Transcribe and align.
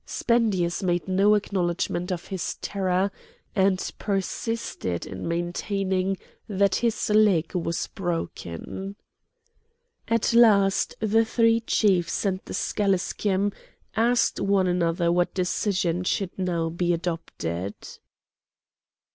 Spendius 0.03 0.81
made 0.81 1.07
no 1.07 1.35
acknowledgement 1.35 2.11
of 2.11 2.25
his 2.29 2.55
terror, 2.55 3.11
and 3.55 3.91
persisted 3.99 5.05
in 5.05 5.27
maintaining 5.27 6.17
that 6.49 6.73
his 6.77 7.07
leg 7.11 7.53
was 7.53 7.85
broken. 7.85 8.95
At 10.07 10.33
last 10.33 10.95
the 11.01 11.23
three 11.23 11.59
chiefs 11.59 12.25
and 12.25 12.39
the 12.45 12.53
schalischim 12.55 13.53
asked 13.95 14.39
one 14.39 14.65
another 14.65 15.11
what 15.11 15.35
decision 15.35 16.03
should 16.03 16.31
now 16.35 16.69
be 16.69 16.93
adopted. 16.93 17.75